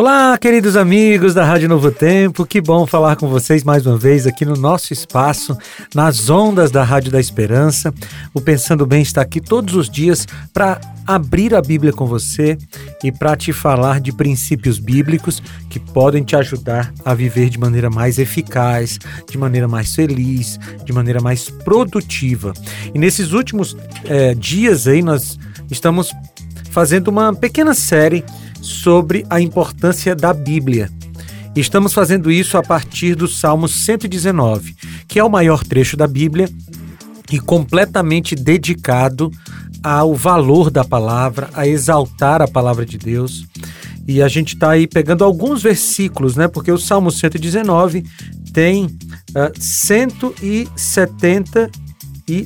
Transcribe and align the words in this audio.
Olá, 0.00 0.38
queridos 0.38 0.78
amigos 0.78 1.34
da 1.34 1.44
Rádio 1.44 1.68
Novo 1.68 1.90
Tempo, 1.90 2.46
que 2.46 2.58
bom 2.58 2.86
falar 2.86 3.16
com 3.16 3.28
vocês 3.28 3.62
mais 3.62 3.84
uma 3.84 3.98
vez 3.98 4.26
aqui 4.26 4.46
no 4.46 4.54
nosso 4.54 4.94
espaço, 4.94 5.54
nas 5.94 6.30
ondas 6.30 6.70
da 6.70 6.82
Rádio 6.82 7.12
da 7.12 7.20
Esperança. 7.20 7.92
O 8.32 8.40
Pensando 8.40 8.86
Bem 8.86 9.02
está 9.02 9.20
aqui 9.20 9.42
todos 9.42 9.74
os 9.74 9.90
dias 9.90 10.26
para 10.54 10.80
abrir 11.06 11.54
a 11.54 11.60
Bíblia 11.60 11.92
com 11.92 12.06
você 12.06 12.56
e 13.04 13.12
para 13.12 13.36
te 13.36 13.52
falar 13.52 14.00
de 14.00 14.10
princípios 14.10 14.78
bíblicos 14.78 15.42
que 15.68 15.78
podem 15.78 16.24
te 16.24 16.34
ajudar 16.34 16.90
a 17.04 17.12
viver 17.12 17.50
de 17.50 17.58
maneira 17.58 17.90
mais 17.90 18.18
eficaz, 18.18 18.98
de 19.30 19.36
maneira 19.36 19.68
mais 19.68 19.94
feliz, 19.94 20.58
de 20.82 20.94
maneira 20.94 21.20
mais 21.20 21.50
produtiva. 21.50 22.54
E 22.94 22.98
nesses 22.98 23.32
últimos 23.32 23.76
é, 24.06 24.34
dias 24.34 24.88
aí 24.88 25.02
nós 25.02 25.38
estamos 25.70 26.10
fazendo 26.70 27.08
uma 27.08 27.34
pequena 27.34 27.74
série 27.74 28.24
sobre 28.60 29.26
a 29.28 29.40
importância 29.40 30.14
da 30.14 30.32
Bíblia. 30.32 30.88
Estamos 31.54 31.92
fazendo 31.92 32.30
isso 32.30 32.56
a 32.56 32.62
partir 32.62 33.14
do 33.14 33.26
Salmo 33.26 33.68
119, 33.68 34.76
que 35.08 35.18
é 35.18 35.24
o 35.24 35.30
maior 35.30 35.64
trecho 35.64 35.96
da 35.96 36.06
Bíblia 36.06 36.48
e 37.30 37.40
completamente 37.40 38.34
dedicado 38.34 39.30
ao 39.82 40.14
valor 40.14 40.70
da 40.70 40.84
palavra, 40.84 41.48
a 41.54 41.66
exaltar 41.66 42.42
a 42.42 42.48
palavra 42.48 42.86
de 42.86 42.98
Deus. 42.98 43.46
E 44.06 44.22
a 44.22 44.28
gente 44.28 44.54
está 44.54 44.70
aí 44.70 44.86
pegando 44.86 45.24
alguns 45.24 45.62
versículos, 45.62 46.36
né? 46.36 46.46
Porque 46.48 46.70
o 46.70 46.78
Salmo 46.78 47.10
119 47.10 48.04
tem 48.52 48.84
uh, 48.86 49.50
170 49.58 51.70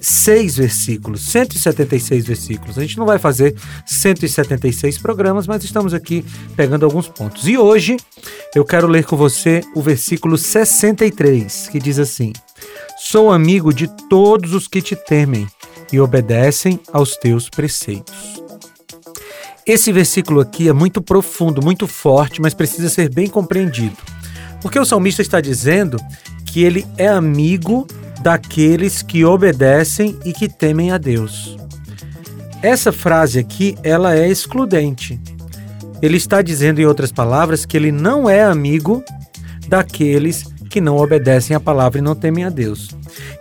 176 0.00 0.56
versículos, 0.56 1.20
176 1.22 2.26
versículos. 2.26 2.78
A 2.78 2.82
gente 2.82 2.98
não 2.98 3.06
vai 3.06 3.18
fazer 3.18 3.54
176 3.86 4.98
programas, 4.98 5.46
mas 5.46 5.64
estamos 5.64 5.92
aqui 5.92 6.24
pegando 6.56 6.84
alguns 6.84 7.08
pontos. 7.08 7.46
E 7.48 7.58
hoje 7.58 7.96
eu 8.54 8.64
quero 8.64 8.86
ler 8.86 9.04
com 9.04 9.16
você 9.16 9.62
o 9.74 9.82
versículo 9.82 10.38
63, 10.38 11.68
que 11.68 11.78
diz 11.78 11.98
assim: 11.98 12.32
Sou 12.98 13.32
amigo 13.32 13.72
de 13.72 13.88
todos 14.08 14.54
os 14.54 14.68
que 14.68 14.80
te 14.80 14.94
temem 14.94 15.46
e 15.92 16.00
obedecem 16.00 16.80
aos 16.92 17.16
teus 17.16 17.50
preceitos. 17.50 18.42
Esse 19.66 19.92
versículo 19.92 20.40
aqui 20.40 20.68
é 20.68 20.72
muito 20.72 21.00
profundo, 21.00 21.62
muito 21.62 21.86
forte, 21.86 22.40
mas 22.40 22.54
precisa 22.54 22.88
ser 22.88 23.08
bem 23.08 23.28
compreendido. 23.28 23.96
Porque 24.60 24.78
o 24.78 24.84
salmista 24.84 25.22
está 25.22 25.40
dizendo 25.40 25.98
que 26.46 26.62
ele 26.62 26.86
é 26.96 27.08
amigo 27.08 27.86
daqueles 28.22 29.02
que 29.02 29.24
obedecem 29.24 30.18
e 30.24 30.32
que 30.32 30.48
temem 30.48 30.92
a 30.92 30.98
Deus. 30.98 31.56
Essa 32.62 32.92
frase 32.92 33.38
aqui, 33.38 33.76
ela 33.82 34.14
é 34.16 34.28
excludente. 34.28 35.20
Ele 36.00 36.16
está 36.16 36.40
dizendo, 36.42 36.80
em 36.80 36.86
outras 36.86 37.10
palavras, 37.10 37.66
que 37.66 37.76
ele 37.76 37.90
não 37.90 38.30
é 38.30 38.42
amigo 38.42 39.02
daqueles 39.68 40.44
que 40.70 40.80
não 40.80 40.96
obedecem 40.96 41.54
à 41.54 41.60
palavra 41.60 41.98
e 41.98 42.02
não 42.02 42.14
temem 42.14 42.44
a 42.44 42.50
Deus. 42.50 42.88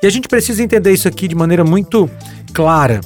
E 0.02 0.08
a 0.08 0.10
gente 0.10 0.28
precisa 0.28 0.62
entender 0.62 0.92
isso 0.92 1.08
aqui 1.08 1.28
de 1.28 1.36
maneira 1.36 1.64
muito 1.64 2.10
clara, 2.54 3.00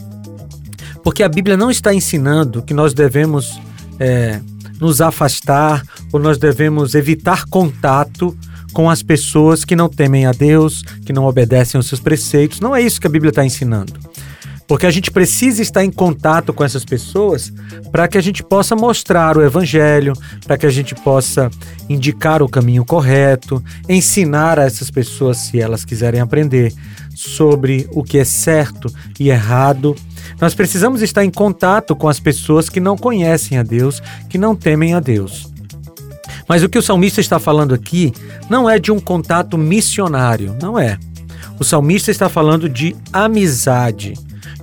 porque 1.04 1.22
a 1.22 1.30
Bíblia 1.30 1.56
não 1.56 1.70
está 1.70 1.94
ensinando 1.94 2.64
que 2.64 2.74
nós 2.74 2.94
devemos 2.94 3.60
é, 4.00 4.40
nos 4.80 5.02
afastar 5.02 5.84
ou 6.12 6.20
nós 6.20 6.38
devemos 6.38 6.96
evitar 6.96 7.46
contato 7.46 8.36
com 8.76 8.90
as 8.90 9.02
pessoas 9.02 9.64
que 9.64 9.74
não 9.74 9.88
temem 9.88 10.26
a 10.26 10.34
Deus, 10.34 10.84
que 11.06 11.14
não 11.14 11.24
obedecem 11.24 11.80
aos 11.80 11.88
seus 11.88 12.02
preceitos. 12.02 12.60
Não 12.60 12.76
é 12.76 12.82
isso 12.82 13.00
que 13.00 13.08
a 13.08 13.10
Bíblia 13.10 13.30
está 13.30 13.44
ensinando. 13.44 13.94
Porque 14.68 14.86
a 14.86 14.92
gente 14.92 15.12
precisa 15.12 15.62
estar 15.62 15.86
em 15.86 15.90
contato 15.90 16.52
com 16.52 16.62
essas 16.62 16.84
pessoas 16.84 17.54
para 17.90 18.06
que 18.06 18.18
a 18.18 18.22
gente 18.22 18.44
possa 18.44 18.76
mostrar 18.76 19.38
o 19.38 19.42
Evangelho, 19.42 20.12
para 20.46 20.58
que 20.58 20.66
a 20.66 20.70
gente 20.70 20.94
possa 20.94 21.50
indicar 21.88 22.44
o 22.44 22.50
caminho 22.50 22.84
correto, 22.84 23.64
ensinar 23.88 24.60
a 24.60 24.64
essas 24.64 24.92
pessoas, 24.92 25.38
se 25.38 25.62
elas 25.62 25.86
quiserem 25.86 26.20
aprender, 26.20 26.74
sobre 27.16 27.88
o 27.94 28.04
que 28.04 28.18
é 28.18 28.26
certo 28.26 28.94
e 29.18 29.30
errado. 29.30 29.96
Nós 30.42 30.54
precisamos 30.54 31.02
estar 31.02 31.24
em 31.24 31.32
contato 31.32 31.96
com 31.96 32.10
as 32.10 32.20
pessoas 32.20 32.68
que 32.68 32.82
não 32.82 32.98
conhecem 32.98 33.58
a 33.58 33.64
Deus, 33.64 34.04
que 34.30 34.38
não 34.38 34.54
temem 34.54 34.94
a 34.94 35.00
Deus. 35.00 35.55
Mas 36.48 36.64
o 36.64 36.70
que 36.70 36.78
o 36.78 36.82
salmista 36.82 37.20
está 37.20 37.40
falando 37.40 37.74
aqui 37.74 38.14
não 38.50 38.70
é 38.70 38.80
de 38.80 38.92
um 38.92 39.00
contato 39.00 39.58
missionário, 39.58 40.56
não 40.62 40.78
é. 40.78 40.98
O 41.60 41.64
salmista 41.64 42.12
está 42.12 42.30
falando 42.30 42.68
de 42.68 42.96
amizade, 43.12 44.14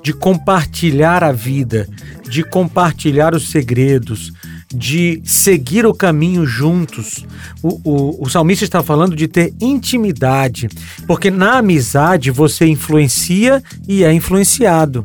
de 0.02 0.12
compartilhar 0.12 1.24
a 1.24 1.32
vida, 1.32 1.88
de 2.28 2.42
compartilhar 2.42 3.34
os 3.34 3.50
segredos, 3.50 4.32
de 4.74 5.20
seguir 5.24 5.86
o 5.86 5.94
caminho 5.94 6.46
juntos. 6.46 7.26
O, 7.62 7.80
o, 7.84 8.24
o, 8.24 8.30
salmista 8.30 8.64
está 8.64 8.82
falando 8.82 9.14
de 9.14 9.28
ter 9.28 9.52
intimidade, 9.60 10.68
porque 11.06 11.30
na 11.30 11.58
amizade 11.58 12.30
você 12.30 12.66
influencia 12.66 13.62
e 13.86 14.02
é 14.02 14.12
influenciado. 14.12 15.04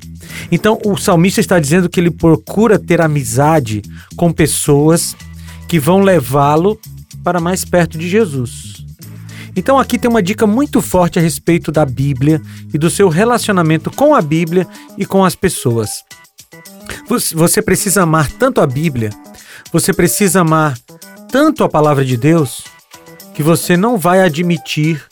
Então 0.51 0.79
o 0.85 0.97
salmista 0.97 1.39
está 1.39 1.59
dizendo 1.59 1.89
que 1.89 1.99
ele 1.99 2.11
procura 2.11 2.79
ter 2.79 3.01
amizade 3.01 3.81
com 4.15 4.31
pessoas 4.31 5.15
que 5.67 5.79
vão 5.79 6.01
levá-lo 6.01 6.79
para 7.23 7.39
mais 7.39 7.65
perto 7.65 7.97
de 7.97 8.07
Jesus. 8.07 8.85
Então 9.55 9.79
aqui 9.79 9.97
tem 9.97 10.09
uma 10.09 10.21
dica 10.21 10.45
muito 10.45 10.81
forte 10.81 11.17
a 11.17 11.21
respeito 11.21 11.71
da 11.71 11.83
Bíblia 11.83 12.41
e 12.73 12.77
do 12.77 12.89
seu 12.89 13.09
relacionamento 13.09 13.89
com 13.89 14.13
a 14.13 14.21
Bíblia 14.21 14.67
e 14.97 15.05
com 15.05 15.25
as 15.25 15.35
pessoas. 15.35 16.03
Você 17.33 17.61
precisa 17.61 18.03
amar 18.03 18.31
tanto 18.31 18.61
a 18.61 18.67
Bíblia, 18.67 19.09
você 19.71 19.91
precisa 19.91 20.41
amar 20.41 20.77
tanto 21.31 21.63
a 21.63 21.69
palavra 21.69 22.05
de 22.05 22.15
Deus, 22.15 22.63
que 23.33 23.41
você 23.41 23.75
não 23.75 23.97
vai 23.97 24.21
admitir 24.21 25.03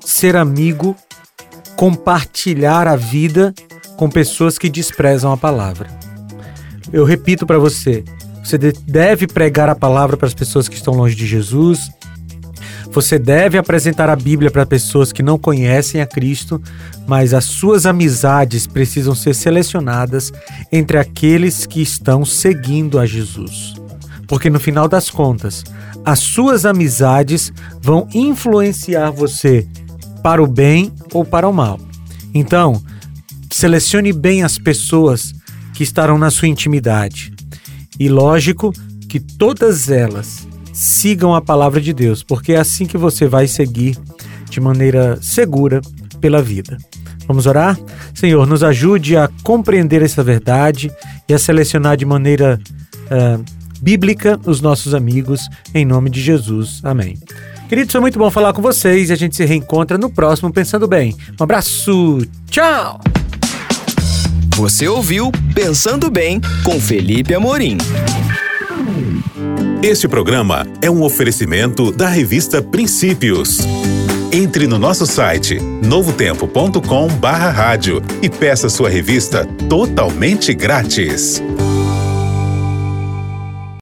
ser 0.00 0.36
amigo, 0.36 0.96
compartilhar 1.76 2.86
a 2.86 2.96
vida 2.96 3.54
com 3.96 4.08
pessoas 4.08 4.58
que 4.58 4.68
desprezam 4.68 5.32
a 5.32 5.36
palavra. 5.36 5.88
Eu 6.92 7.04
repito 7.04 7.46
para 7.46 7.58
você, 7.58 8.04
você 8.46 8.58
deve 8.58 9.26
pregar 9.26 9.68
a 9.68 9.74
palavra 9.74 10.16
para 10.16 10.28
as 10.28 10.34
pessoas 10.34 10.68
que 10.68 10.76
estão 10.76 10.94
longe 10.94 11.16
de 11.16 11.26
Jesus. 11.26 11.90
Você 12.92 13.18
deve 13.18 13.58
apresentar 13.58 14.08
a 14.08 14.14
Bíblia 14.14 14.52
para 14.52 14.64
pessoas 14.64 15.10
que 15.10 15.20
não 15.20 15.36
conhecem 15.36 16.00
a 16.00 16.06
Cristo, 16.06 16.62
mas 17.08 17.34
as 17.34 17.44
suas 17.44 17.86
amizades 17.86 18.64
precisam 18.64 19.16
ser 19.16 19.34
selecionadas 19.34 20.32
entre 20.70 20.96
aqueles 20.96 21.66
que 21.66 21.82
estão 21.82 22.24
seguindo 22.24 23.00
a 23.00 23.04
Jesus. 23.04 23.74
Porque 24.28 24.48
no 24.48 24.60
final 24.60 24.86
das 24.86 25.10
contas, 25.10 25.64
as 26.04 26.20
suas 26.20 26.64
amizades 26.64 27.52
vão 27.82 28.08
influenciar 28.14 29.10
você 29.10 29.66
para 30.22 30.40
o 30.40 30.46
bem 30.46 30.92
ou 31.12 31.24
para 31.24 31.48
o 31.48 31.52
mal. 31.52 31.80
Então, 32.32 32.80
selecione 33.50 34.12
bem 34.12 34.44
as 34.44 34.56
pessoas 34.56 35.34
que 35.74 35.82
estarão 35.82 36.16
na 36.16 36.30
sua 36.30 36.46
intimidade. 36.46 37.35
E 37.98 38.08
lógico 38.08 38.72
que 39.08 39.20
todas 39.20 39.88
elas 39.88 40.46
sigam 40.72 41.34
a 41.34 41.40
palavra 41.40 41.80
de 41.80 41.92
Deus, 41.92 42.22
porque 42.22 42.52
é 42.52 42.58
assim 42.58 42.84
que 42.86 42.98
você 42.98 43.26
vai 43.26 43.46
seguir 43.46 43.96
de 44.50 44.60
maneira 44.60 45.18
segura 45.22 45.80
pela 46.20 46.42
vida. 46.42 46.76
Vamos 47.26 47.46
orar? 47.46 47.78
Senhor, 48.14 48.46
nos 48.46 48.62
ajude 48.62 49.16
a 49.16 49.28
compreender 49.42 50.02
essa 50.02 50.22
verdade 50.22 50.90
e 51.28 51.34
a 51.34 51.38
selecionar 51.38 51.96
de 51.96 52.04
maneira 52.04 52.60
uh, 53.06 53.44
bíblica 53.80 54.38
os 54.46 54.60
nossos 54.60 54.94
amigos, 54.94 55.48
em 55.74 55.84
nome 55.84 56.10
de 56.10 56.20
Jesus. 56.20 56.80
Amém. 56.84 57.18
Queridos, 57.68 57.90
foi 57.90 58.00
muito 58.00 58.18
bom 58.18 58.30
falar 58.30 58.52
com 58.52 58.62
vocês 58.62 59.10
e 59.10 59.12
a 59.12 59.16
gente 59.16 59.34
se 59.34 59.44
reencontra 59.44 59.98
no 59.98 60.08
próximo 60.08 60.52
Pensando 60.52 60.86
Bem. 60.86 61.16
Um 61.38 61.42
abraço, 61.42 62.20
tchau! 62.48 63.00
Você 64.56 64.88
ouviu 64.88 65.30
Pensando 65.54 66.10
Bem 66.10 66.40
com 66.64 66.80
Felipe 66.80 67.32
Amorim. 67.34 67.76
Este 69.82 70.08
programa 70.08 70.66
é 70.80 70.90
um 70.90 71.02
oferecimento 71.02 71.92
da 71.92 72.08
revista 72.08 72.62
Princípios. 72.62 73.58
Entre 74.32 74.66
no 74.66 74.78
nosso 74.78 75.04
site 75.04 75.60
novotempo.com/rádio 75.60 78.02
e 78.22 78.30
peça 78.30 78.70
sua 78.70 78.88
revista 78.88 79.44
totalmente 79.68 80.54
grátis. 80.54 81.42